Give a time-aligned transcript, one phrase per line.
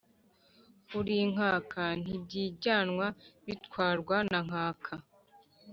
[0.97, 3.07] Uri inkaka ntibyijyanwa
[3.45, 4.93] ,bitwarwa na nkaka